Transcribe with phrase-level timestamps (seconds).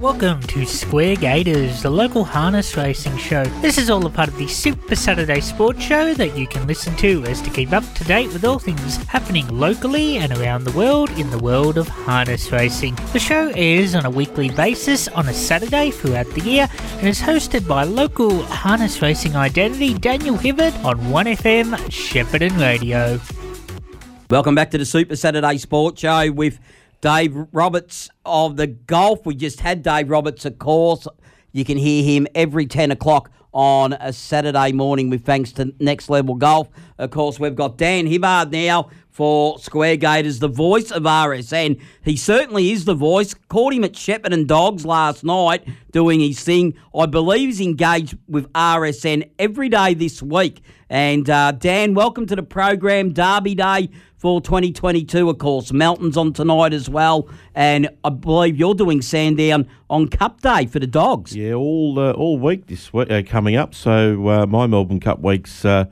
[0.00, 3.44] Welcome to Square Gaiters, the local harness racing show.
[3.60, 6.96] This is all a part of the Super Saturday Sports Show that you can listen
[6.96, 10.72] to as to keep up to date with all things happening locally and around the
[10.72, 12.96] world in the world of harness racing.
[13.12, 16.68] The show airs on a weekly basis on a Saturday throughout the year
[16.98, 23.20] and is hosted by local harness racing identity Daniel Hibbert on 1FM Shepparton Radio.
[24.30, 26.58] Welcome back to the Super Saturday Sports Show with
[27.00, 29.24] Dave Roberts of the golf.
[29.24, 31.06] We just had Dave Roberts, of course.
[31.52, 36.10] You can hear him every 10 o'clock on a Saturday morning with thanks to Next
[36.10, 36.68] Level Golf.
[36.98, 41.80] Of course, we've got Dan Hibbard now for Square Gaiters, the voice of RSN.
[42.04, 43.34] He certainly is the voice.
[43.48, 46.74] Caught him at Shepparton Dogs last night doing his thing.
[46.94, 50.62] I believe he's engaged with RSN every day this week.
[50.90, 53.12] And uh, Dan, welcome to the program.
[53.12, 55.70] Derby Day for 2022, of course.
[55.70, 60.78] Melton's on tonight as well, and I believe you're doing Sandown on Cup Day for
[60.78, 61.36] the Dogs.
[61.36, 63.74] Yeah, all uh, all week this week uh, coming up.
[63.74, 65.64] So uh, my Melbourne Cup weeks.
[65.64, 65.86] Uh,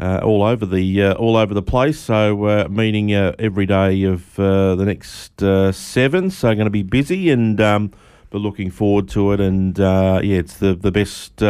[0.00, 2.00] uh, all over the uh, all over the place.
[2.00, 5.38] So meeting every day of the next
[5.76, 6.30] seven.
[6.30, 7.92] So going to be busy and um,
[8.30, 9.40] but looking forward to it.
[9.40, 11.40] And yeah, it's the the best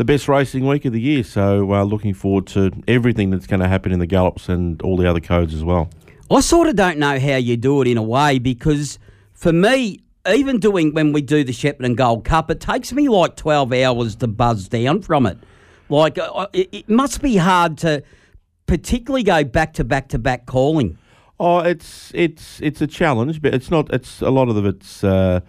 [0.00, 1.22] the best racing week of the year.
[1.22, 4.96] So uh, looking forward to everything that's going to happen in the gallops and all
[4.96, 5.90] the other codes as well.
[6.30, 8.98] I sort of don't know how you do it in a way because
[9.34, 13.36] for me, even doing when we do the Shepparton Gold Cup, it takes me like
[13.36, 15.36] 12 hours to buzz down from it.
[15.90, 18.02] Like, uh, it, it must be hard to
[18.66, 20.96] particularly go back to back to back calling.
[21.38, 23.92] Oh, it's it's it's a challenge, but it's not.
[23.92, 25.40] It's a lot of it's uh,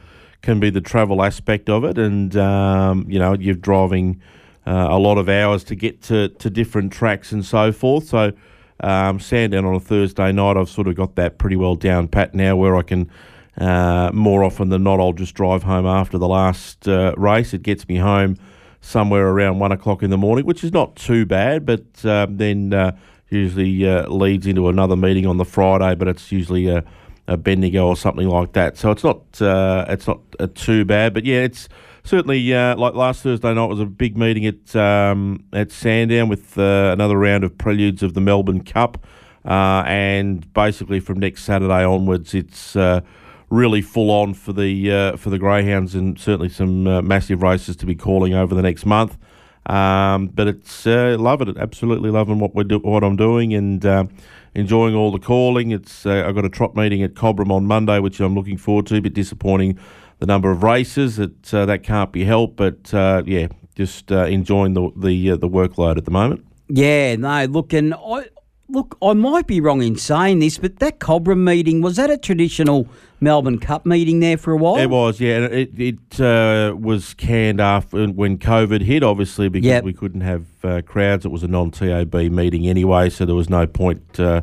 [0.41, 4.22] can be the travel aspect of it, and um, you know you're driving
[4.66, 8.08] uh, a lot of hours to get to, to different tracks and so forth.
[8.08, 8.34] So,
[8.80, 12.34] um, Sandown on a Thursday night, I've sort of got that pretty well down pat
[12.34, 13.09] now where I can,
[13.58, 17.53] uh, more often than not, I'll just drive home after the last uh, race.
[17.53, 18.38] It gets me home
[18.81, 22.73] somewhere around one o'clock in the morning, which is not too bad, but um, then
[22.73, 22.97] uh,
[23.30, 26.84] usually uh, leads into another meeting on the Friday, but it's usually a,
[27.28, 28.78] a Bendigo or something like that.
[28.78, 30.19] So it's not uh, it's not
[30.56, 31.69] too bad, but yeah, it's
[32.03, 36.57] certainly, uh, like last Thursday night was a big meeting at um, at Sandown with
[36.57, 39.06] uh, another round of preludes of the Melbourne Cup,
[39.45, 43.01] uh, and basically from next Saturday onwards, it's uh,
[43.50, 47.75] really full on for the uh, for the greyhounds, and certainly some uh, massive races
[47.78, 49.17] to be calling over the next month.
[49.67, 54.09] Um, but it's loving it, absolutely loving what we do, what I'm doing, and
[54.56, 55.72] enjoying all the calling.
[55.72, 58.95] It's I've got a trot meeting at Cobram on Monday, which I'm looking forward to.
[58.95, 59.78] A bit disappointing
[60.22, 61.20] the number of races.
[61.20, 65.36] It, uh, that can't be helped, but uh, yeah, just uh, enjoying the the uh,
[65.36, 66.46] the workload at the moment.
[66.70, 68.30] Yeah, no, look, and I
[68.70, 72.18] look, I might be wrong in saying this, but that Cobram meeting was that a
[72.18, 72.88] traditional
[73.20, 74.78] Melbourne Cup meeting there for a while?
[74.78, 75.40] It was, yeah.
[75.40, 79.84] It it uh, was canned after when COVID hit, obviously because yep.
[79.84, 81.26] we couldn't have uh, crowds.
[81.26, 84.42] It was a non TAB meeting anyway, so there was no point uh,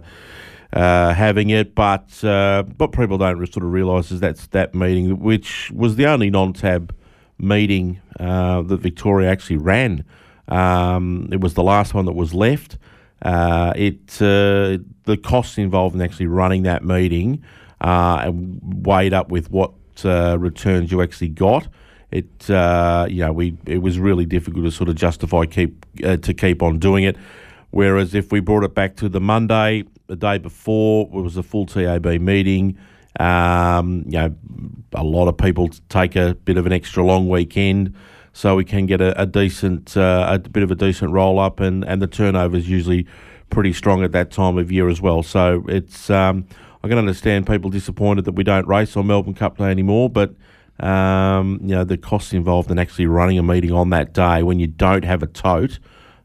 [0.73, 1.75] having it.
[1.75, 6.07] But uh, what people don't sort of realise is that's that meeting, which was the
[6.07, 6.95] only non-tab
[7.39, 10.05] meeting uh, that Victoria actually ran.
[10.49, 12.79] Um, it was the last one that was left.
[13.21, 17.43] Uh, it uh, the costs involved in actually running that meeting
[17.81, 19.73] uh, and weighed up with what
[20.05, 21.69] returns you actually got.
[22.11, 26.63] It you know we it was really difficult to sort of justify keep to keep
[26.63, 27.17] on doing it.
[27.71, 31.43] Whereas if we brought it back to the Monday, the day before it was a
[31.43, 32.79] full TAB meeting.
[33.21, 34.35] Um, you know,
[34.95, 37.95] a lot of people take a bit of an extra long weekend,
[38.33, 41.61] so we can get a, a decent, uh, a bit of a decent roll up,
[41.61, 43.07] and, and the turnover is usually
[43.51, 45.23] pretty strong at that time of year as well.
[45.23, 46.47] So it's, um,
[46.83, 50.35] I can understand people disappointed that we don't race on Melbourne Cup Day anymore, but
[50.81, 54.59] um, you know the costs involved in actually running a meeting on that day when
[54.59, 55.81] you don't have a tote,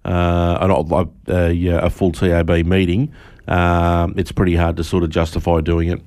[0.05, 3.11] uh, a, a, a full TAB meeting
[3.47, 6.01] um, it's pretty hard to sort of justify doing it.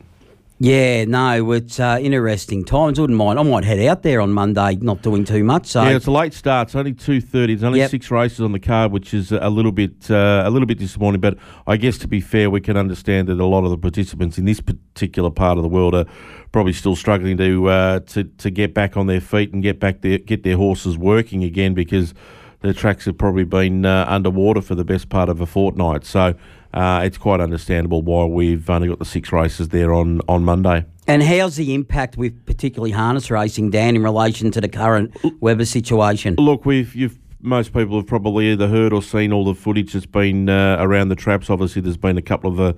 [0.58, 2.98] Yeah, no, it's uh, interesting times.
[2.98, 3.38] Wouldn't mind.
[3.38, 5.66] I might head out there on Monday, not doing too much.
[5.66, 6.68] So yeah, it's a late start.
[6.68, 7.54] It's only two thirty.
[7.54, 7.90] There's only yep.
[7.90, 11.20] six races on the card, which is a little bit uh, a little bit disappointing.
[11.20, 11.36] But
[11.66, 14.46] I guess to be fair, we can understand that a lot of the participants in
[14.46, 16.06] this particular part of the world are
[16.52, 20.00] probably still struggling to uh, to to get back on their feet and get back
[20.00, 22.14] their get their horses working again because
[22.60, 26.06] the tracks have probably been uh, underwater for the best part of a fortnight.
[26.06, 26.34] So
[26.76, 30.84] uh, it's quite understandable why we've only got the six races there on, on Monday.
[31.08, 35.64] And how's the impact with particularly harness racing, Dan, in relation to the current weather
[35.64, 36.34] situation?
[36.34, 40.04] Look, we've you've most people have probably either heard or seen all the footage that's
[40.04, 41.48] been uh, around the traps.
[41.48, 42.72] Obviously, there's been a couple of uh,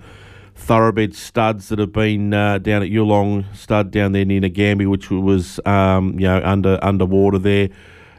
[0.55, 5.11] thoroughbred studs that have been uh, down at Yulong Stud down there near Nagambie, which
[5.11, 7.71] was um, you know under underwater there.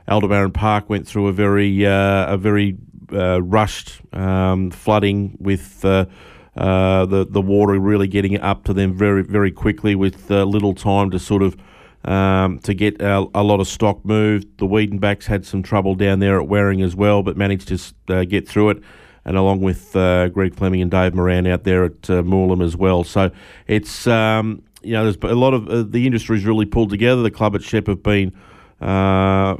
[0.09, 2.77] Aldebaran Park went through a very uh, a very
[3.13, 5.83] uh, rushed um, flooding with.
[5.83, 6.05] Uh,
[6.57, 10.73] uh, the the water really getting up to them very very quickly with uh, little
[10.75, 11.55] time to sort of
[12.05, 14.57] um, to get a, a, lot of stock moved.
[14.57, 18.23] The Wiedenbachs had some trouble down there at Waring as well, but managed to uh,
[18.23, 18.83] get through it.
[19.25, 22.75] And along with uh, Greg Fleming and Dave Moran out there at uh, Moolum as
[22.75, 23.03] well.
[23.03, 23.31] So
[23.67, 27.21] it's um, you know there's a lot of the industry's really pulled together.
[27.21, 28.33] The club at Shep have been.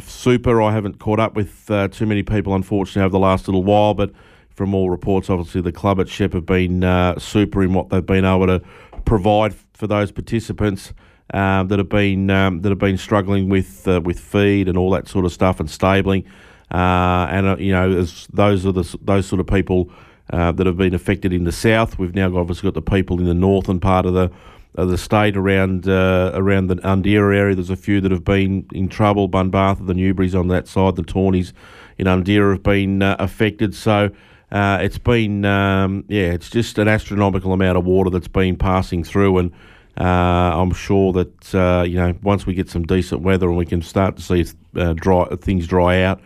[0.01, 0.62] Super.
[0.62, 4.12] I haven't caught up with too many people, unfortunately, over the last little while, but
[4.60, 8.06] from all reports, obviously the club at Shep have been uh, super in what they've
[8.06, 8.62] been able to
[9.06, 10.92] provide for those participants
[11.33, 14.89] um, that have been um, that have been struggling with uh, with feed and all
[14.92, 16.25] that sort of stuff and stabling.
[16.71, 19.89] Uh, and uh, you know, as those are the those sort of people
[20.31, 21.98] uh, that have been affected in the south.
[21.98, 24.30] We've now obviously got the people in the northern part of the
[24.85, 27.55] the state around uh, around the Undera area.
[27.55, 29.29] There's a few that have been in trouble.
[29.29, 31.53] Bunbarth, the Newberries on that side, the Tawneys
[31.97, 33.75] in Undera have been affected.
[33.75, 34.11] So.
[34.51, 39.03] Uh, it's been, um, yeah, it's just an astronomical amount of water that's been passing
[39.03, 39.51] through, and
[39.99, 43.65] uh, I'm sure that uh, you know once we get some decent weather and we
[43.65, 46.21] can start to see uh, dry things dry out,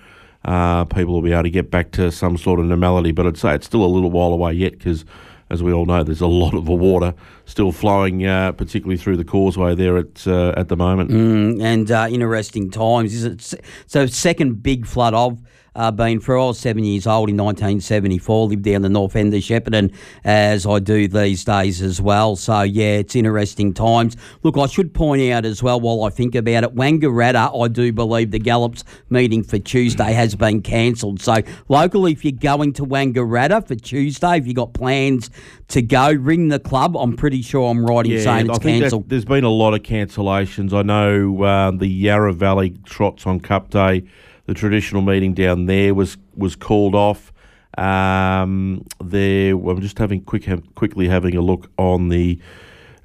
[0.45, 3.11] uh, people will be able to get back to some sort of normality.
[3.11, 5.05] But I'd say it's still a little while away yet because.
[5.53, 7.13] As we all know, there's a lot of water
[7.45, 10.25] still flowing, uh, particularly through the causeway there at
[10.57, 11.11] at the moment.
[11.11, 13.13] Mm, and interesting times.
[13.13, 14.07] Is it so?
[14.07, 15.39] Second big flood of
[15.75, 16.43] uh, been through.
[16.43, 19.93] I was seven years old in 1974, lived down the north end of Shepparton,
[20.23, 22.35] as I do these days as well.
[22.35, 24.15] So, yeah, it's interesting times.
[24.43, 27.91] Look, I should point out as well, while I think about it, Wangaratta, I do
[27.91, 31.21] believe the Gallops meeting for Tuesday has been cancelled.
[31.21, 31.37] So,
[31.69, 35.29] locally, if you're going to Wangaratta for Tuesday, if you've got plans
[35.69, 36.95] to go, ring the club.
[36.95, 39.09] I'm pretty sure I'm right in yeah, saying it's cancelled.
[39.09, 40.73] There's been a lot of cancellations.
[40.73, 44.03] I know uh, the Yarra Valley Trots on Cup Day
[44.45, 47.31] the traditional meeting down there was was called off.
[47.77, 52.39] Um, there, I'm just having quick quickly having a look on the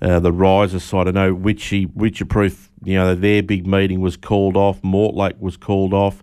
[0.02, 1.08] uh, the riser side.
[1.08, 4.82] I know Witchy Wycheproof, you know, their big meeting was called off.
[4.82, 6.23] Mortlake was called off,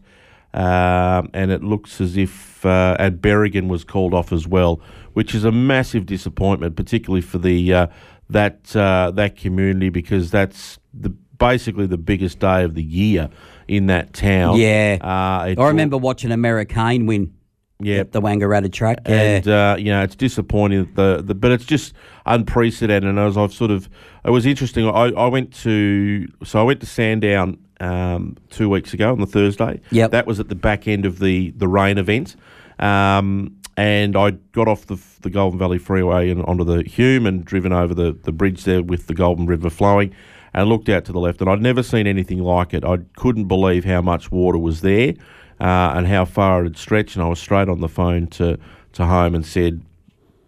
[0.54, 4.80] um, and it looks as if uh, and Berrigan was called off as well,
[5.14, 7.88] which is a massive disappointment, particularly for the uh,
[8.30, 13.30] that uh, that community because that's the basically the biggest day of the year
[13.68, 14.58] in that town.
[14.58, 14.98] Yeah.
[15.02, 17.34] Uh, I remember watching Americain win.
[17.80, 19.00] Yeah, the Wangaratta track.
[19.06, 19.14] Yeah.
[19.14, 21.94] And uh, you know, it's disappointing that the, the but it's just
[22.26, 23.10] unprecedented.
[23.10, 23.90] And as I've sort of,
[24.24, 24.88] it was interesting.
[24.88, 29.28] I, I went to so I went to Sandown um, two weeks ago on the
[29.28, 29.82] Thursday.
[29.92, 32.38] Yeah, that was at the back end of the the rain event.
[32.80, 37.44] Um, and I got off the, the Goulburn Valley Freeway and onto the Hume and
[37.44, 40.16] driven over the, the bridge there with the Goulburn River flowing
[40.56, 42.86] and looked out to the left, and I'd never seen anything like it.
[42.86, 45.13] I couldn't believe how much water was there
[45.60, 47.18] uh, and how far it had stretched.
[47.18, 48.57] And I was straight on the phone to,
[48.94, 49.81] to home and said,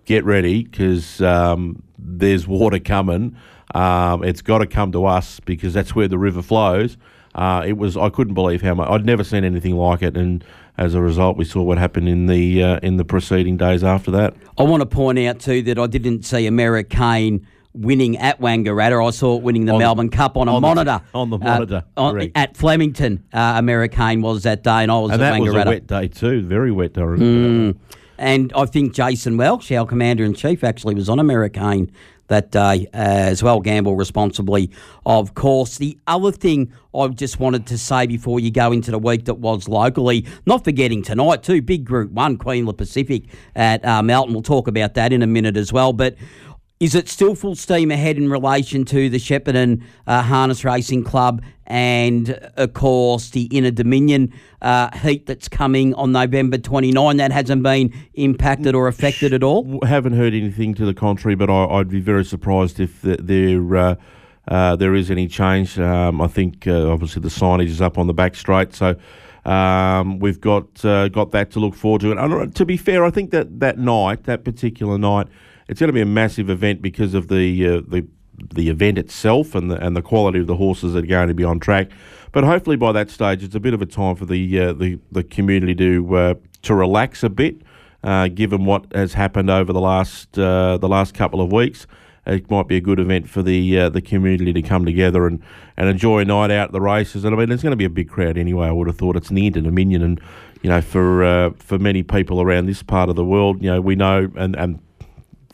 [0.06, 3.36] Get ready because um, there's water coming.
[3.76, 6.96] Um, it's got to come to us because that's where the river flows.
[7.36, 10.44] Uh, it was I couldn't believe how much I'd never seen anything like it, and
[10.78, 14.10] as a result, we saw what happened in the uh, in the preceding days after
[14.12, 14.34] that.
[14.58, 19.06] I want to point out too that I didn't see Americain winning at Wangaratta.
[19.06, 21.02] I saw it winning the on, Melbourne Cup on a on monitor.
[21.12, 21.84] The, on the monitor.
[21.96, 25.40] Uh, on, at Flemington, uh, Americain was that day, and I was and at that
[25.40, 25.56] Wangaratta.
[25.56, 27.78] was a wet day too, very wet, I remember.
[27.78, 27.80] Mm.
[28.20, 31.92] And I think Jason Welch, our Commander-in-Chief, actually was on Americain
[32.30, 33.62] that day uh, as well.
[33.62, 34.72] Gamble responsibly,
[35.06, 35.78] of course.
[35.78, 39.36] The other thing I just wanted to say before you go into the week that
[39.36, 44.34] was locally, not forgetting tonight too, big Group One, Queensland Pacific at uh, Melton.
[44.34, 45.94] We'll talk about that in a minute as well.
[45.94, 46.16] But
[46.80, 51.42] is it still full steam ahead in relation to the Shepparton uh, Harness Racing Club
[51.66, 54.32] and, of course, the Inter Dominion
[54.62, 57.18] uh, heat that's coming on November 29?
[57.18, 59.80] That hasn't been impacted or affected at all?
[59.86, 63.96] Haven't heard anything to the contrary, but I, would be very surprised if there, uh,
[64.48, 65.80] uh, there is any change.
[65.80, 68.96] Um, I think, uh, obviously, the signage is up on the back straight, so.
[69.46, 73.12] Um, we've got uh, got that to look forward to, and to be fair, I
[73.12, 75.28] think that that night, that particular night,
[75.68, 78.06] it's going to be a massive event because of the uh, the
[78.54, 81.34] the event itself and the and the quality of the horses that are going to
[81.34, 81.90] be on track.
[82.32, 85.00] But hopefully by that stage, it's a bit of a time for the uh, the
[85.12, 86.34] the community to uh,
[86.64, 87.62] to relax a bit,
[88.04, 91.88] uh, given what has happened over the last uh, the last couple of weeks.
[92.26, 95.42] It might be a good event for the uh, the community to come together and,
[95.78, 97.24] and enjoy a night out at the races.
[97.24, 98.68] And I mean, there's going to be a big crowd anyway.
[98.68, 100.22] I would have thought it's near to Dominion, and
[100.62, 103.96] you know, for for many people around this part of the world, you know, we
[103.96, 104.80] know and and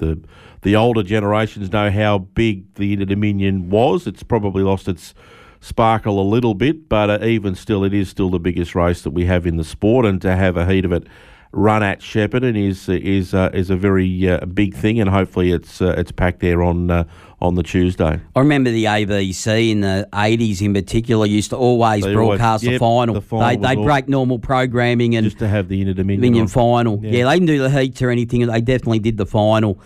[0.03, 0.19] the
[0.61, 4.07] the older generations know how big the Inter Dominion was.
[4.07, 5.13] It's probably lost its
[5.59, 9.11] sparkle a little bit, but uh, even still, it is still the biggest race that
[9.11, 11.07] we have in the sport, and to have a heat of it
[11.53, 15.81] run at Shepparton is is uh, is a very uh, big thing, and hopefully it's
[15.81, 17.05] uh, it's packed there on uh,
[17.39, 18.19] on the Tuesday.
[18.35, 22.63] I remember the ABC in the eighties in particular used to always they broadcast always,
[22.63, 23.15] yep, the final.
[23.15, 26.99] The final they they break normal programming and just to have the Inter Dominion final.
[27.01, 27.11] Yeah.
[27.11, 28.45] yeah, they didn't do the heats or anything.
[28.45, 29.79] They definitely did the final.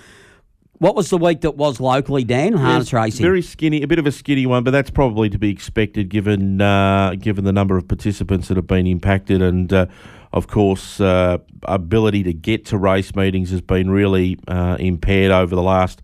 [0.80, 2.54] What was the week that was locally, Dan?
[2.54, 3.24] Harness racing.
[3.24, 6.62] Very skinny, a bit of a skinny one, but that's probably to be expected given
[6.62, 9.88] uh, given the number of participants that have been impacted, and uh,
[10.34, 15.56] of course, uh, ability to get to race meetings has been really uh, impaired over
[15.56, 16.02] the last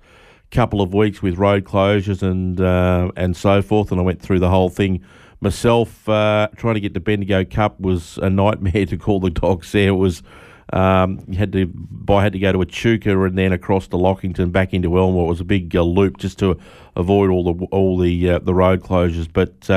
[0.52, 3.92] couple of weeks with road closures and uh, and so forth.
[3.92, 5.04] And I went through the whole thing
[5.42, 6.08] myself.
[6.08, 9.90] Uh, trying to get to Bendigo Cup was a nightmare to call the dogs there.
[9.90, 10.24] It was
[10.72, 11.72] um, you had to,
[12.10, 15.28] I had to go to Echuca and then across to Lockington back into Elmore.
[15.28, 16.58] It was a big uh, loop just to
[16.96, 19.28] avoid all the all the uh, the road closures.
[19.32, 19.70] But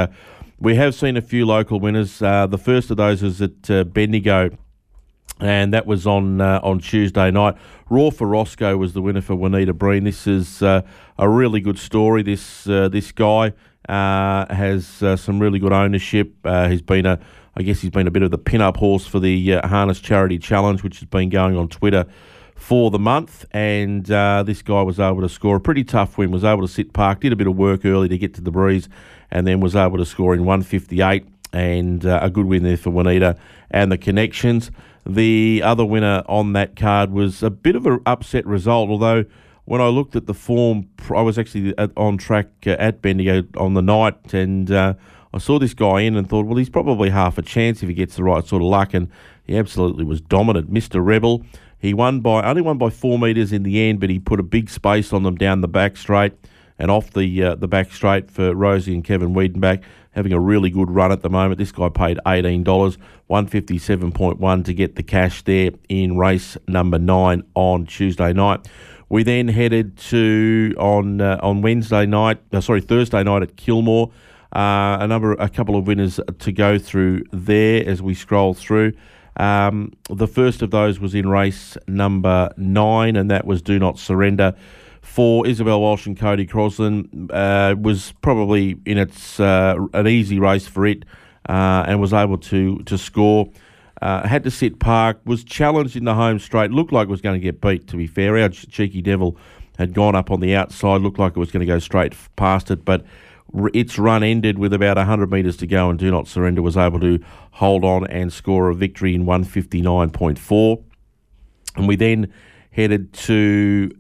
[0.59, 2.21] we have seen a few local winners.
[2.23, 4.51] Uh, the first of those was at uh, Bendigo.
[5.39, 7.57] And that was on uh, on Tuesday night.
[7.91, 10.05] Raw for Roscoe was the winner for Juanita Breen.
[10.05, 10.83] This is a
[11.19, 12.23] really good story.
[12.23, 13.53] This this guy
[13.87, 16.35] has some really good ownership.
[16.71, 17.21] he's been a
[17.59, 20.39] I guess he's been a bit of the pin-up horse for the uh, Harness Charity
[20.39, 22.05] Challenge, which has been going on Twitter
[22.55, 23.47] for the month.
[23.53, 26.31] And uh, this guy was able to score a pretty tough win.
[26.31, 28.51] Was able to sit park, did a bit of work early to get to the
[28.51, 28.91] breeze,
[29.31, 32.91] and then was able to score in 158 and uh, a good win there for
[32.91, 33.37] Juanita
[33.71, 34.71] and the connections.
[35.05, 39.25] The other winner on that card was a bit of an upset result, although
[39.65, 43.75] when I looked at the form, I was actually on track uh, at Bendigo on
[43.75, 44.95] the night and uh,
[45.37, 47.95] I saw this guy in and thought, well, he's probably half a chance if he
[47.95, 49.11] gets the right sort of luck, and
[49.47, 50.73] he absolutely was dominant.
[50.73, 51.05] Mr.
[51.05, 51.45] Rebel,
[51.79, 54.43] he won by only won by four metres in the end, but he put a
[54.43, 56.33] big space on them down the back straight
[56.79, 60.71] and off the uh, the back straight for Rosie and Kevin Wiedenbach, having a really
[60.71, 61.59] good run at the moment.
[61.59, 65.71] This guy paid eighteen dollars, one fifty seven point one to get the cash there
[65.89, 68.69] in race number nine on Tuesday night.
[69.09, 74.11] We then headed to on uh, on Wednesday night, uh, sorry Thursday night at Kilmore.
[74.55, 78.93] Uh, a number, a couple of winners to go through there as we scroll through.
[79.39, 83.99] Um, the first of those was in race number nine, and that was Do Not
[83.99, 84.55] Surrender
[85.07, 87.31] for Isabel Walsh and Cody Crosland.
[87.33, 91.05] Uh, was probably in its uh, an easy race for it,
[91.49, 93.49] uh, and was able to to score.
[94.03, 97.23] Uh, had to sit park, was challenged in the home straight, looked like it was
[97.23, 98.37] going to get beat, to be fair.
[98.37, 99.39] Our cheeky devil
[99.79, 102.71] had gone up on the outside, looked like it was going to go straight past
[102.71, 103.07] it, but
[103.73, 107.01] its run ended with about 100 metres to go, and Do Not Surrender was able
[107.01, 107.19] to
[107.53, 110.83] hold on and score a victory in 159.4.
[111.77, 112.31] And we then
[112.73, 113.91] headed to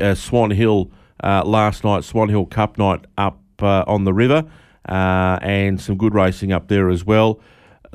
[0.00, 0.90] uh, Swan Hill
[1.22, 4.44] uh, last night, Swan Hill Cup night up uh, on the river,
[4.88, 7.40] uh, and some good racing up there as well.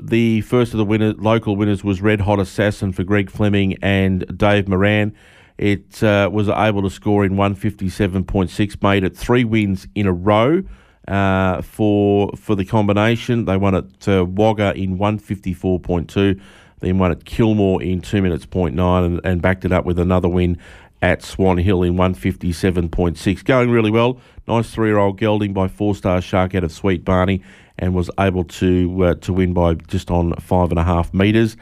[0.02, 4.26] The first of the winner, local winners was Red Hot Assassin for Greg Fleming and
[4.38, 5.16] Dave Moran.
[5.58, 10.64] It uh, was able to score in 157.6, made it three wins in a row
[11.08, 13.46] uh, for for the combination.
[13.46, 16.42] They won at Wagga in 154.2,
[16.82, 19.98] then won at Kilmore in 2 minutes point nine, and, and backed it up with
[19.98, 20.58] another win
[21.02, 23.44] at Swan Hill in 157.6.
[23.46, 24.20] Going really well.
[24.48, 27.42] Nice three year old gelding by Four Starzzz Shark out of Sweet Barney
[27.78, 31.58] and was able to uh, to win by just on five and a half metres.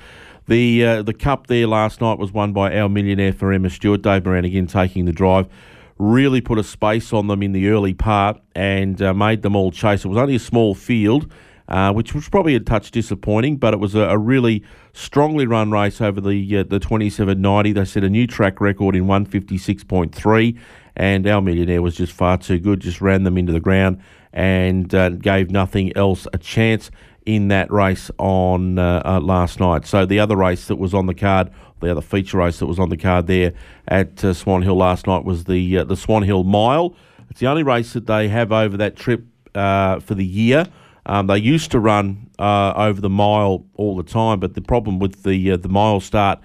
[0.47, 4.01] The uh, the cup there last night was won by our millionaire for Emma Stewart.
[4.01, 5.47] Dave Moran again taking the drive
[5.97, 9.71] really put a space on them in the early part and uh, made them all
[9.71, 10.03] chase.
[10.03, 11.31] It was only a small field,
[11.69, 15.71] uh, which was probably a touch disappointing, but it was a, a really strongly run
[15.71, 17.73] race over the uh, the 27.90.
[17.73, 20.59] They set a new track record in 156.3,
[20.95, 24.01] and our millionaire was just far too good, just ran them into the ground
[24.33, 26.89] and uh, gave nothing else a chance
[27.25, 29.85] in that race on uh, uh, last night.
[29.85, 31.51] So the other race that was on the card
[31.81, 33.51] the other feature race that was on the card there
[33.89, 36.95] at uh, Swan Hill last night was the the Swan Hill Mile.
[37.29, 40.65] It's the only race that they have over that trip for the year.
[41.05, 44.99] Um, they used to run uh, over the mile all the time, but the problem
[44.99, 46.39] with the uh, the mile start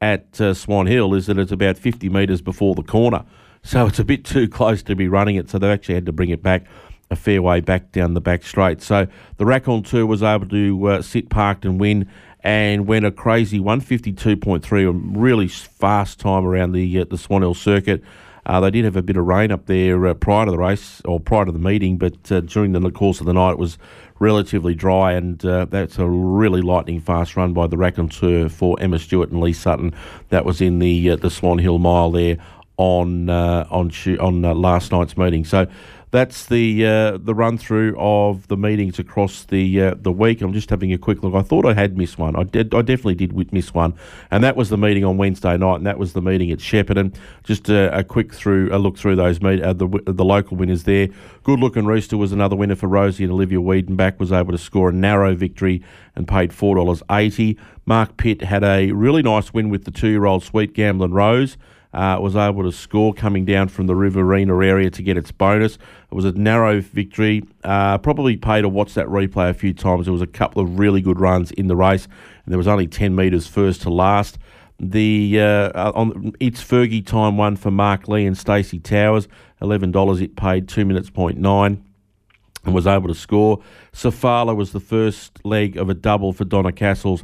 [0.00, 3.24] at uh, Swan Hill is that it's about 50 metres before the corner,
[3.62, 5.50] so it's a bit too close to be running it.
[5.50, 6.66] So they've actually had to bring it back
[7.10, 8.80] a fair way back down the back straight.
[8.82, 9.06] So
[9.36, 12.08] the Raconteur was able to sit parked and win
[12.44, 17.54] and went a crazy 152.3, a really fast time around the uh, the Swan Hill
[17.54, 18.04] circuit.
[18.46, 21.00] Uh, they did have a bit of rain up there uh, prior to the race
[21.04, 23.78] or prior to the meeting, but uh, during the course of the night it was
[24.18, 28.98] relatively dry, and uh, that's a really lightning fast run by the raconteur for Emma
[28.98, 29.94] Stewart and Lee Sutton.
[30.28, 32.36] That was in the uh, the Swan Hill Mile there
[32.76, 35.44] on uh, on on last night's meeting.
[35.44, 35.66] So
[36.14, 40.42] that's the uh, the run through of the meetings across the uh, the week.
[40.42, 41.34] I'm just having a quick look.
[41.34, 42.36] I thought I had missed one.
[42.36, 42.72] I did.
[42.72, 43.94] I definitely did miss one,
[44.30, 47.16] and that was the meeting on Wednesday night, and that was the meeting at Shepparton.
[47.42, 50.84] Just a, a quick through a look through those meet, uh, the the local winners
[50.84, 51.08] there.
[51.42, 54.90] Good looking Rooster was another winner for Rosie and Olivia Wiedenbach was able to score
[54.90, 55.82] a narrow victory
[56.14, 57.58] and paid four dollars eighty.
[57.86, 61.56] Mark Pitt had a really nice win with the two year old Sweet Gambling Rose
[61.94, 65.74] uh, was able to score coming down from the Riverina area to get its bonus.
[65.74, 67.44] It was a narrow victory.
[67.62, 70.06] Uh, probably paid to watch that replay a few times.
[70.06, 72.06] There was a couple of really good runs in the race,
[72.44, 74.38] and there was only 10 metres first to last.
[74.80, 79.28] The uh, on its Fergie time one for Mark Lee and Stacey Towers,
[79.62, 80.20] eleven dollars.
[80.20, 81.84] It paid two minutes point nine
[82.64, 83.60] and was able to score.
[83.92, 87.22] Safala was the first leg of a double for Donna Castles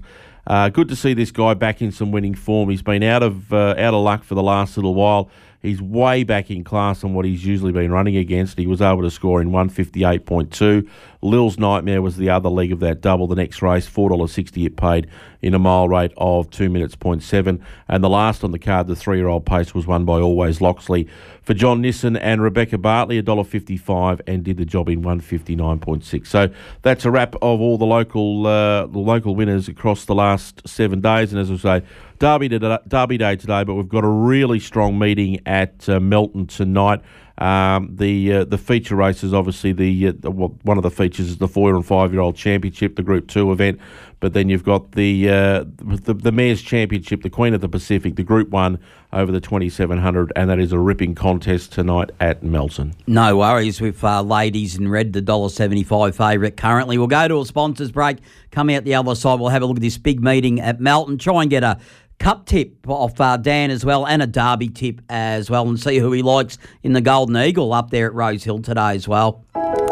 [0.51, 2.71] uh, good to see this guy back in some winning form.
[2.71, 5.31] He's been out of uh, out of luck for the last little while.
[5.63, 8.59] He's way back in class on what he's usually been running against.
[8.59, 10.91] He was able to score in 158.2.
[11.23, 13.27] Lil's Nightmare was the other leg of that double.
[13.27, 15.07] The next race, $4.60 it paid
[15.43, 17.65] in a mile rate of 2 minutes point seven.
[17.89, 20.61] And the last on the card, the three year old pace, was won by Always
[20.61, 21.09] Loxley
[21.43, 26.27] for John Nissen and Rebecca Bartley, $1.55 and did the job in 159.6.
[26.27, 26.49] So
[26.83, 31.01] that's a wrap of all the local uh, the local winners across the last seven
[31.01, 31.33] days.
[31.33, 31.87] And as I say,
[32.19, 37.01] Derby, Derby Day today, but we've got a really strong meeting at uh, Melton tonight.
[37.41, 41.31] Um, the uh, the feature race is obviously the, uh, the one of the features
[41.31, 43.81] is the four and five year old championship, the Group Two event.
[44.21, 48.17] But then you've got the, uh, the the Mares' Championship, the Queen of the Pacific,
[48.17, 48.79] the Group One
[49.15, 52.93] over the twenty seven hundred, and that is a ripping contest tonight at Melton.
[53.07, 56.99] No worries with uh, ladies in red, the dollar seventy five favourite currently.
[56.99, 58.19] We'll go to a sponsors break.
[58.51, 59.41] Come out the other side.
[59.41, 61.17] We'll have a look at this big meeting at Melton.
[61.17, 61.79] Try and get a
[62.21, 65.99] Cup tip off uh, Dan as well, and a Derby tip as well, and see
[65.99, 69.43] who he likes in the Golden Eagle up there at Rose Hill today as well.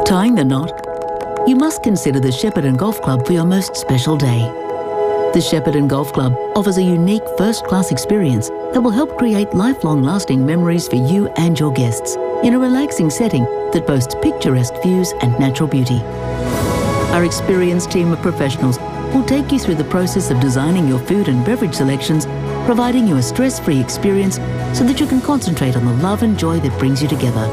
[0.04, 0.70] Tying the knot?
[1.49, 4.40] You must consider the Shepparton Golf Club for your most special day.
[5.32, 10.02] The Shepparton Golf Club offers a unique first class experience that will help create lifelong
[10.02, 15.14] lasting memories for you and your guests in a relaxing setting that boasts picturesque views
[15.23, 16.00] and natural beauty.
[17.14, 18.76] Our experienced team of professionals
[19.14, 22.26] will take you through the process of designing your food and beverage selections,
[22.66, 24.36] providing you a stress free experience
[24.76, 27.47] so that you can concentrate on the love and joy that brings you together.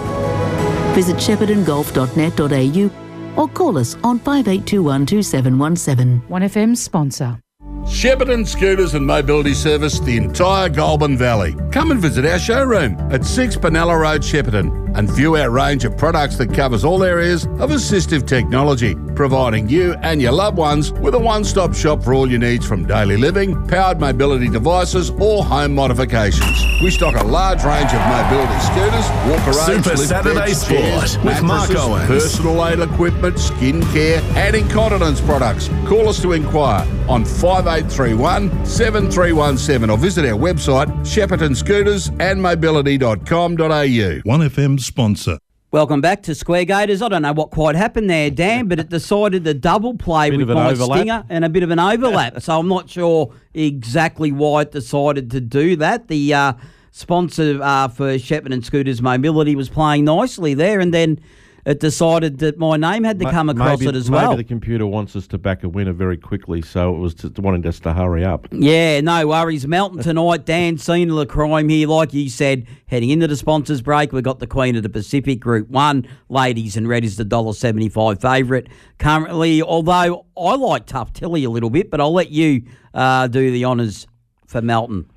[0.93, 6.21] Visit sheppartongolf.net.au or call us on 5821 2717.
[6.29, 7.39] 1FM sponsor.
[7.83, 11.55] Shepparton Scooters and Mobility Service the entire Goulburn Valley.
[11.71, 15.97] Come and visit our showroom at 6 Penella Road, Shepparton and view our range of
[15.97, 21.15] products that covers all areas of assistive technology, providing you and your loved ones with
[21.15, 25.75] a one-stop shop for all your needs from daily living, powered mobility devices or home
[25.75, 26.63] modifications.
[26.81, 31.41] We stock a large range of mobility scooters, walker Super Saturday beds, Sport chairs, with
[31.43, 32.07] Mark Owens.
[32.07, 35.69] personal aid equipment, skin care and incontinence products.
[35.85, 43.55] Call us to inquire on 5831 7317 or visit our website sheppartonscootersandmobility.com.au.
[43.55, 45.37] 1FM sponsor.
[45.71, 47.01] Welcome back to Square Gaiters.
[47.01, 50.49] I don't know what quite happened there, Dan, but it decided the double play with
[50.49, 50.99] my overlap.
[50.99, 52.41] stinger and a bit of an overlap.
[52.45, 56.07] so I'm not sure exactly why it decided to do that.
[56.07, 56.53] The uh,
[56.91, 61.19] sponsor uh, for Shepparton Scooters Mobility was playing nicely there, and then
[61.65, 64.31] it decided that my name had to come across maybe, it as well.
[64.31, 67.39] Maybe the computer wants us to back a winner very quickly, so it was just
[67.39, 68.47] wanting us to hurry up.
[68.51, 69.65] Yeah, no worries.
[69.67, 74.11] Melton tonight, Dan Cena the crime here, like you said, heading into the sponsors break.
[74.11, 77.53] We've got the Queen of the Pacific Group One, ladies, and red is the dollar
[77.53, 78.67] seventy five favourite
[78.99, 79.61] currently.
[79.61, 83.65] Although I like Tough Tilly a little bit, but I'll let you uh, do the
[83.65, 84.05] honours
[84.45, 85.09] for Melton.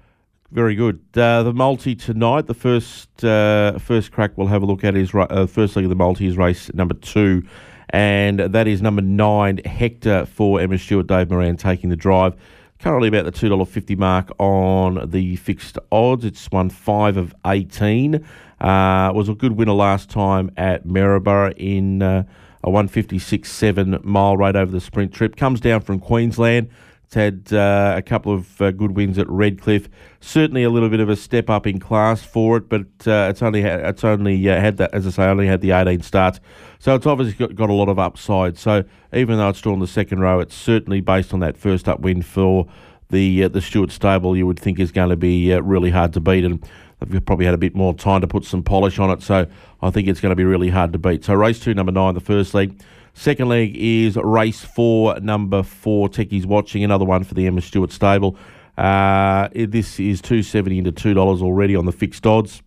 [0.51, 1.01] Very good.
[1.15, 5.15] Uh, the multi tonight, the first uh, first crack we'll have a look at is
[5.15, 7.43] uh, first leg of the multi is race number two,
[7.91, 12.35] and that is number nine, Hector for Emma Stewart, Dave Moran taking the drive.
[12.79, 16.25] Currently about the two dollar fifty mark on the fixed odds.
[16.25, 18.27] It's won five of eighteen.
[18.59, 22.23] Uh, was a good winner last time at Maryborough in uh,
[22.65, 25.37] a one fifty six seven mile rate over the sprint trip.
[25.37, 26.71] Comes down from Queensland.
[27.09, 29.89] It's had uh, a couple of uh, good wins at Redcliffe.
[30.21, 33.41] Certainly a little bit of a step up in class for it, but uh, it's
[33.41, 36.39] only ha- it's only uh, had that as I say, only had the 18 starts,
[36.79, 38.59] so it's obviously got, got a lot of upside.
[38.59, 42.01] So even though it's in the second row, it's certainly based on that first up
[42.01, 42.69] win for
[43.09, 44.37] the uh, the Stewart stable.
[44.37, 46.63] You would think is going to be uh, really hard to beat, and
[47.01, 49.23] they've probably had a bit more time to put some polish on it.
[49.23, 49.47] So
[49.81, 51.25] I think it's going to be really hard to beat.
[51.25, 52.79] So race two, number nine, the first leg.
[53.19, 56.09] Second leg is race four, number four.
[56.09, 58.37] Techie's watching another one for the Emma Stewart stable.
[58.77, 62.63] Uh, this is two seventy into two dollars already on the fixed odds.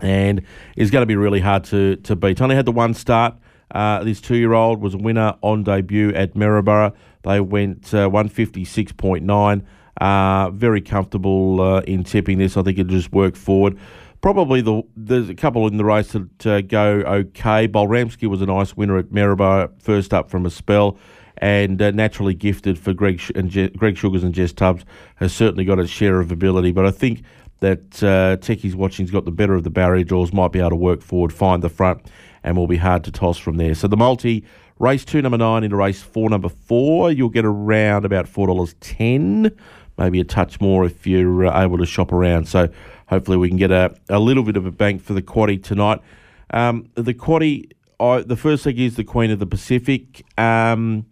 [0.00, 0.42] and
[0.76, 2.40] is going to be really hard to, to beat.
[2.40, 3.36] Only had the one start.
[3.72, 6.92] Uh, this two year old was a winner on debut at Maryborough.
[7.22, 9.64] They went uh, 156.9.
[10.00, 12.56] Uh, very comfortable uh, in tipping this.
[12.56, 13.78] I think it just worked forward.
[14.22, 17.66] Probably the there's a couple in the race that uh, go okay.
[17.66, 20.96] Bolramski was a nice winner at Maryborough, first up from a spell,
[21.38, 24.84] and uh, naturally gifted for Greg and Je- Greg Sugars and Jess Tubbs
[25.16, 26.70] has certainly got its share of ability.
[26.70, 27.24] But I think
[27.58, 30.76] that uh, Techie's watching's got the better of the barrier draws, might be able to
[30.76, 32.08] work forward, find the front,
[32.44, 33.74] and will be hard to toss from there.
[33.74, 34.44] So the multi
[34.78, 38.76] race two number nine into race four number four, you'll get around about four dollars
[38.78, 39.50] ten,
[39.98, 42.46] maybe a touch more if you're uh, able to shop around.
[42.46, 42.68] So
[43.12, 46.00] hopefully we can get a, a little bit of a bank for the quaddy tonight.
[46.48, 50.24] Um, the quaddy, the first leg is the Queen of the Pacific.
[50.38, 51.04] Um,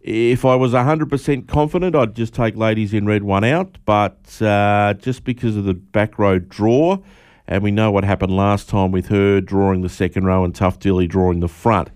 [0.00, 4.94] if I was 100% confident, I'd just take Ladies in Red one out, but uh,
[4.94, 6.98] just because of the back row draw,
[7.46, 10.78] and we know what happened last time with her drawing the second row and Tough
[10.78, 11.90] Tilly drawing the front.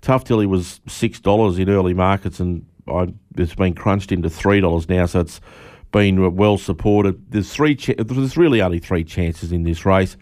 [0.00, 5.04] Tough Tilly was $6 in early markets, and I, it's been crunched into $3 now,
[5.04, 5.42] so it's
[5.90, 7.30] been well supported.
[7.30, 7.74] There's three.
[7.74, 10.16] There's really only three chances in this race: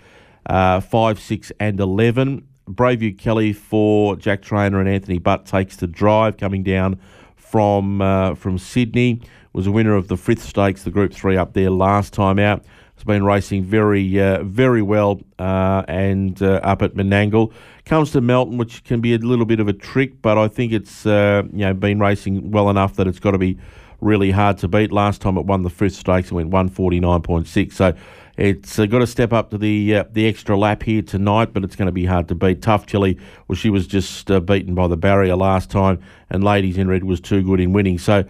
[0.47, 2.47] uh, five, six, and eleven.
[2.69, 7.01] Braveview Kelly for Jack Trainer and Anthony Butt takes the drive coming down
[7.37, 9.21] from uh, from Sydney.
[9.53, 12.65] Was a winner of the Frith Stakes, the Group Three up there last time out.
[12.97, 17.53] Has been racing very uh, very well uh, and uh, up at Menangle.
[17.85, 20.73] Comes to Melton, which can be a little bit of a trick, but I think
[20.73, 23.59] it's uh, you know been racing well enough that it's got to be
[24.07, 24.93] really hard to beat.
[24.93, 27.73] Last time it won the Frith Stakes, and went 149.6.
[27.73, 27.95] So
[28.37, 31.65] it's uh, got to step up to the uh, the extra lap here tonight, but
[31.65, 32.63] it's going to be hard to beat.
[32.63, 36.79] Tough Tilly, well, she was just uh, beaten by the barrier last time, and Ladies
[36.79, 37.99] in Red was too good in winning.
[37.99, 38.25] So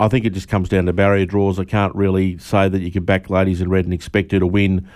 [0.00, 1.58] I think it just comes down to barrier draws.
[1.58, 4.46] I can't really say that you can back Ladies in Red and expect her to
[4.46, 4.88] win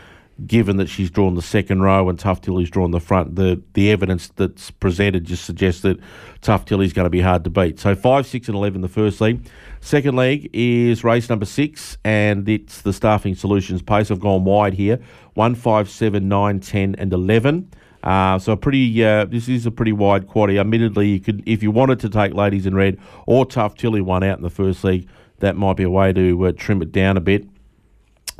[0.46, 3.90] given that she's drawn the second row and Tough Tilly's drawn the front, the the
[3.90, 5.98] evidence that's presented just suggests that
[6.40, 7.78] Tough Tilly's going to be hard to beat.
[7.78, 9.46] So five, six, and eleven the first leg.
[9.80, 14.10] Second leg is race number six, and it's the Staffing Solutions pace.
[14.10, 14.98] I've gone wide here:
[15.34, 17.70] one, five, seven, nine, ten, and eleven.
[18.02, 20.58] Uh, so a pretty, uh, this is a pretty wide quaddy.
[20.58, 24.24] Admittedly, you could, if you wanted to take Ladies in Red or Tough Tilly one
[24.24, 27.16] out in the first leg, that might be a way to uh, trim it down
[27.16, 27.46] a bit.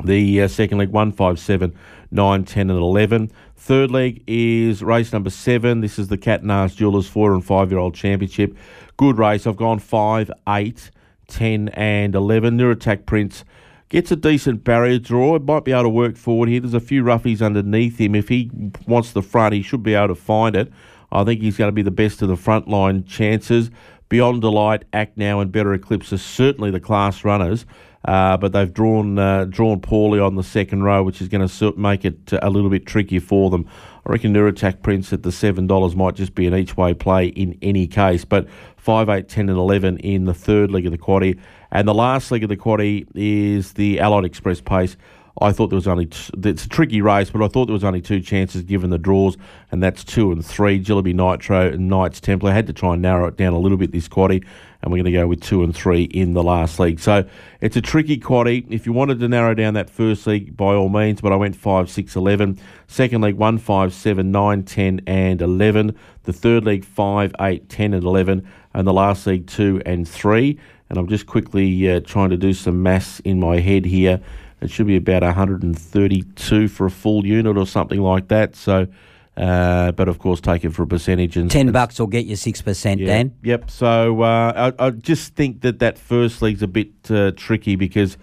[0.03, 1.73] The uh, second leg, 1, 5, 7,
[2.11, 3.31] 9, 10, and 11.
[3.55, 5.81] Third leg is race number 7.
[5.81, 8.57] This is the Cat Nars Jewelers 4 and 5 year old championship.
[8.97, 9.47] Good race.
[9.47, 10.91] I've gone 5, 8,
[11.27, 12.59] 10, and 11.
[12.59, 13.45] Attack Prince
[13.89, 15.35] gets a decent barrier draw.
[15.35, 16.59] It might be able to work forward here.
[16.59, 18.15] There's a few roughies underneath him.
[18.15, 18.49] If he
[18.87, 20.71] wants the front, he should be able to find it.
[21.11, 23.69] I think he's going to be the best of the front line chances.
[24.09, 27.65] Beyond Delight, Act Now, and Better Eclipse are certainly the class runners.
[28.05, 31.73] Uh, but they've drawn uh, drawn poorly on the second row, which is going to
[31.77, 33.65] make it a little bit trickier for them.
[34.05, 37.27] I reckon Nuratak Prince at the seven dollars might just be an each way play
[37.27, 38.25] in any case.
[38.25, 41.39] But five, eight, ten, and eleven in the third leg of the quaddy,
[41.71, 44.97] and the last leg of the quaddy is the Allied Express pace.
[45.41, 47.83] I thought there was only t- it's a tricky race, but I thought there was
[47.83, 49.35] only two chances given the draws,
[49.71, 50.79] and that's two and three.
[50.79, 53.91] Jillaby Nitro and Knights Templar had to try and narrow it down a little bit
[53.91, 54.45] this quaddy,
[54.83, 56.99] and we're going to go with two and three in the last league.
[56.99, 57.23] So
[57.61, 58.65] it's a tricky quaddy.
[58.69, 61.55] If you wanted to narrow down that first league, by all means, but I went
[61.55, 62.59] five, six, eleven.
[62.87, 65.97] Second league one, five, seven, nine, ten, and eleven.
[66.23, 70.59] The third league five, eight, ten, and eleven, and the last league two and three.
[70.89, 74.19] And I'm just quickly uh, trying to do some maths in my head here.
[74.59, 78.55] It should be about 132 for a full unit or something like that.
[78.55, 78.87] So,
[79.35, 81.37] uh, but of course, take it for a percentage.
[81.37, 83.35] And ten bucks will get you six percent, yeah, Dan.
[83.43, 83.71] Yep.
[83.71, 88.17] So uh, I, I, just think that that first league's a bit uh, tricky because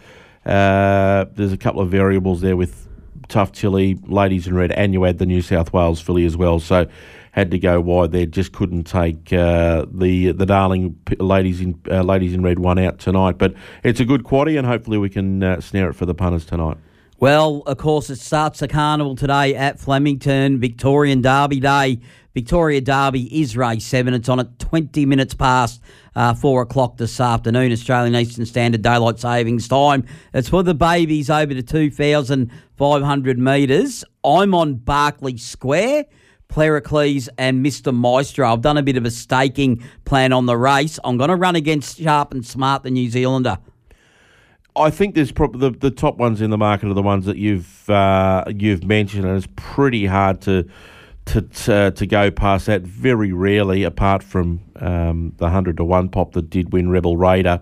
[0.46, 2.88] uh, there's a couple of variables there with
[3.28, 6.60] Tough Tilly, Ladies in Red, and you add the New South Wales filly as well.
[6.60, 6.86] So
[7.32, 8.26] had to go wide there.
[8.26, 12.98] Just couldn't take uh, the the darling ladies in uh, ladies in red one out
[12.98, 13.38] tonight.
[13.38, 16.44] But it's a good quaddy, and hopefully we can uh, snare it for the punters
[16.44, 16.76] tonight.
[17.20, 22.00] Well, of course, it starts the carnival today at Flemington, Victorian Derby Day.
[22.32, 24.14] Victoria Derby is race seven.
[24.14, 25.82] It's on at 20 minutes past
[26.16, 30.06] uh, four o'clock this afternoon, Australian Eastern Standard Daylight Savings Time.
[30.32, 34.02] It's for the babies over to 2,500 metres.
[34.24, 36.06] I'm on Berkeley Square.
[36.48, 37.94] Pericles and Mr.
[37.94, 38.50] Maestro.
[38.50, 40.98] I've done a bit of a staking plan on the race.
[41.04, 43.58] I'm going to run against Sharp and Smart, the New Zealander.
[44.76, 47.36] I think there's probably the, the top ones in the market are the ones that
[47.36, 50.68] you've uh, you've mentioned, and it's pretty hard to
[51.26, 52.82] to to, to go past that.
[52.82, 57.60] Very rarely, apart from um, the hundred to one pop that did win Rebel Raider,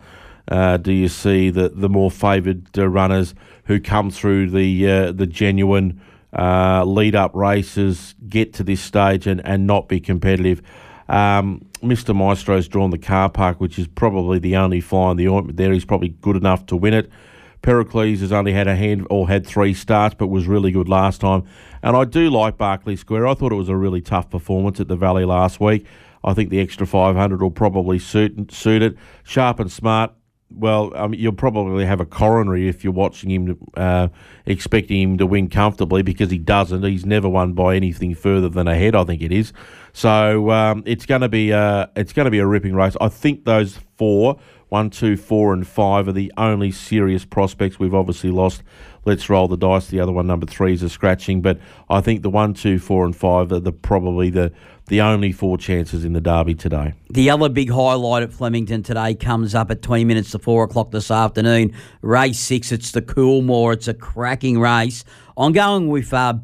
[0.49, 5.13] uh, do you see the the more favoured uh, runners who come through the uh,
[5.13, 6.01] the genuine
[6.33, 10.63] uh, lead up races get to this stage and, and not be competitive.
[11.09, 12.15] Um, Mr.
[12.15, 15.73] Maestro's drawn the car park, which is probably the only fly in the ointment there.
[15.73, 17.11] He's probably good enough to win it.
[17.63, 21.21] Pericles has only had a hand or had three starts, but was really good last
[21.21, 21.45] time.
[21.83, 23.27] And I do like Berkeley Square.
[23.27, 25.87] I thought it was a really tough performance at the Valley last week.
[26.23, 28.97] I think the extra 500 will probably suit, suit it.
[29.25, 30.13] Sharp and smart.
[30.51, 34.09] Well, you'll probably have a coronary if you're watching him, uh,
[34.47, 36.83] expecting him to win comfortably because he doesn't.
[36.85, 39.53] He's never won by anything further than a head, I think it is.
[39.93, 42.97] So um, it's going to be a, it's going to be a ripping race.
[43.01, 47.79] I think those four one, two, four, and five are the only serious prospects.
[47.79, 48.63] We've obviously lost.
[49.09, 49.87] Let's roll the dice.
[49.87, 51.41] The other one, number three, is a scratching.
[51.41, 54.53] But I think the one, two, four, and five are the probably the
[54.89, 56.93] the only four chances in the derby today.
[57.09, 60.91] The other big highlight at Flemington today comes up at 20 minutes to 4 o'clock
[60.91, 61.75] this afternoon.
[62.01, 63.75] Race 6, it's the Coolmore.
[63.75, 65.05] It's a cracking race.
[65.37, 66.35] I'm going with uh,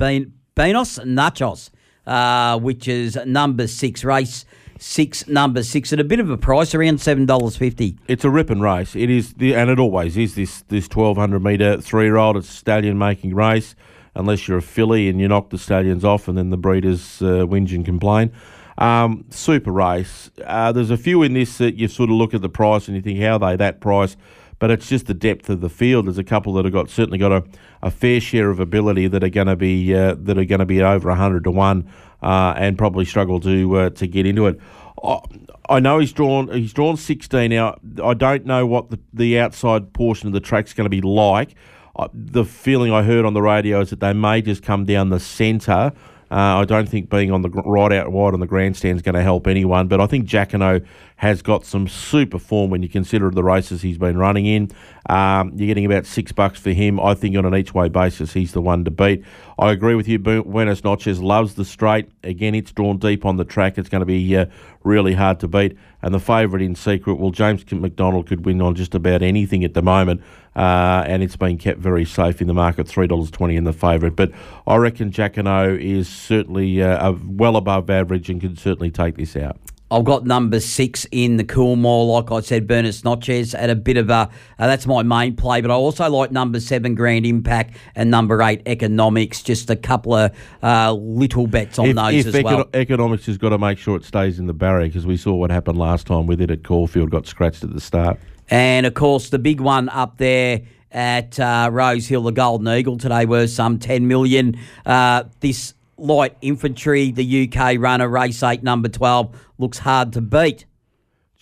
[0.54, 1.70] Buenos Noches,
[2.06, 4.44] uh, which is number 6 race
[4.84, 7.96] six, number six, at a bit of a price, around seven dollars fifty.
[8.06, 8.94] It's a ripping race.
[8.94, 10.34] It is, the, and it always is.
[10.34, 12.36] This this twelve hundred metre three year old.
[12.36, 13.74] It's a stallion making race.
[14.16, 17.46] Unless you're a filly and you knock the stallions off, and then the breeders uh,
[17.46, 18.30] whinge and complain.
[18.78, 20.30] Um, super race.
[20.44, 22.96] Uh, there's a few in this that you sort of look at the price and
[22.96, 24.16] you think, how are they that price?
[24.58, 26.06] But it's just the depth of the field.
[26.06, 27.44] There's a couple that have got certainly got a,
[27.82, 30.66] a fair share of ability that are going to be uh, that are going to
[30.66, 31.90] be over hundred to one
[32.22, 34.58] uh, and probably struggle to uh, to get into it.
[35.02, 35.20] I,
[35.68, 37.76] I know he's drawn he's drawn 16 now.
[38.02, 41.54] I don't know what the, the outside portion of the track's going to be like.
[41.96, 45.10] Uh, the feeling I heard on the radio is that they may just come down
[45.10, 45.92] the centre
[46.34, 49.14] uh, I don't think being on the right out wide on the grandstand is going
[49.14, 53.30] to help anyone, but I think Jacquinot has got some super form when you consider
[53.30, 54.68] the races he's been running in.
[55.08, 56.98] Um, you're getting about six bucks for him.
[56.98, 59.24] I think on an each way basis, he's the one to beat.
[59.60, 60.18] I agree with you.
[60.18, 62.10] Buenos Noches loves the straight.
[62.24, 63.78] Again, it's drawn deep on the track.
[63.78, 64.46] It's going to be uh,
[64.82, 65.78] really hard to beat.
[66.04, 69.72] And the favourite in secret, well, James McDonald could win on just about anything at
[69.72, 70.20] the moment.
[70.54, 74.14] Uh, and it's been kept very safe in the market, $3.20 in the favourite.
[74.14, 74.30] But
[74.66, 79.56] I reckon Jacquinot is certainly uh, well above average and can certainly take this out.
[79.94, 83.96] I've got number six in the Coolmore, like I said, Buenos Noches at a bit
[83.96, 84.12] of a,
[84.58, 88.42] uh, that's my main play, but I also like number seven, Grand Impact, and number
[88.42, 90.32] eight, Economics, just a couple of
[90.64, 92.68] uh, little bets on if, those if as eco- well.
[92.74, 95.52] Economics has got to make sure it stays in the barrier because we saw what
[95.52, 98.18] happened last time with it at Caulfield, got scratched at the start.
[98.50, 102.98] And of course, the big one up there at uh, Rose Hill, the Golden Eagle
[102.98, 104.58] today was some 10 million.
[104.84, 110.66] Uh, this light infantry, the UK runner, race eight, number 12, looks hard to beat.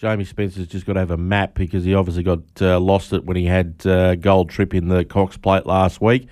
[0.03, 3.25] Jamie Spencer's just got to have a map because he obviously got uh, lost it
[3.25, 6.27] when he had uh, gold trip in the Cox Plate last week.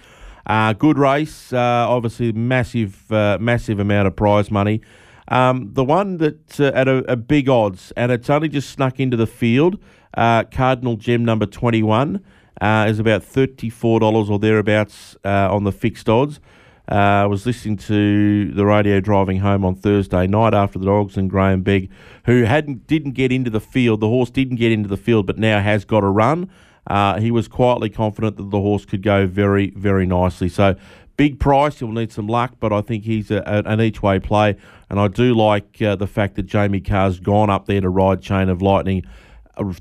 [0.44, 4.80] Uh, good race, uh, obviously massive, uh, massive amount of prize money.
[5.28, 8.98] Um, the one that uh, at a, a, big odds, and it's only just snuck
[8.98, 9.78] into the field.
[10.16, 12.24] Cardinal Gem number twenty-one
[12.60, 16.40] is about thirty-four dollars or thereabouts on the fixed odds.
[16.90, 21.16] I uh, was listening to the radio driving home on Thursday night after the dogs
[21.16, 21.88] and Grahame Begg,
[22.24, 24.00] who hadn't didn't get into the field.
[24.00, 26.50] The horse didn't get into the field, but now has got a run.
[26.88, 30.48] Uh, he was quietly confident that the horse could go very, very nicely.
[30.48, 30.74] So
[31.16, 31.78] big price.
[31.78, 34.56] He'll need some luck, but I think he's a, a, an each way play.
[34.88, 38.20] And I do like uh, the fact that Jamie Kah's gone up there to ride
[38.20, 39.04] Chain of Lightning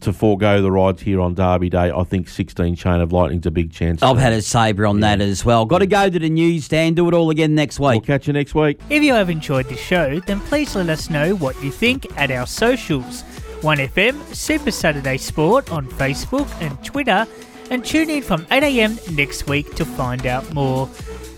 [0.02, 3.52] to forego the rides here on Derby Day, I think 16 Chain of Lightning's a
[3.52, 4.04] big chance.
[4.04, 5.16] I've had a sabre on yeah.
[5.16, 5.66] that as well.
[5.66, 7.92] Got to go to the newsstand, do it all again next week.
[7.92, 8.80] We'll catch you next week.
[8.90, 12.32] If you have enjoyed the show, then please let us know what you think at
[12.32, 13.24] our socials
[13.62, 17.28] 1FM Super Saturday Sport on Facebook and Twitter,
[17.70, 20.90] and tune in from 8am next week to find out more.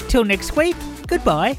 [0.07, 0.75] Till next week,
[1.07, 1.57] goodbye.